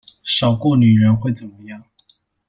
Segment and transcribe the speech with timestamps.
[0.23, 1.83] 少過女人會怎麼樣？